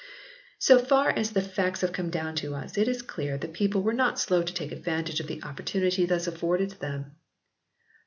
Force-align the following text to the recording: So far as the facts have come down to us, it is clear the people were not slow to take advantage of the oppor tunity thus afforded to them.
So 0.57 0.79
far 0.79 1.09
as 1.09 1.29
the 1.29 1.43
facts 1.43 1.81
have 1.81 1.93
come 1.93 2.09
down 2.09 2.33
to 2.37 2.55
us, 2.55 2.75
it 2.75 2.87
is 2.87 3.03
clear 3.03 3.37
the 3.37 3.47
people 3.47 3.83
were 3.83 3.93
not 3.93 4.17
slow 4.17 4.41
to 4.41 4.51
take 4.51 4.71
advantage 4.71 5.19
of 5.19 5.27
the 5.27 5.39
oppor 5.41 5.61
tunity 5.61 6.07
thus 6.07 6.25
afforded 6.25 6.71
to 6.71 6.79
them. 6.79 7.17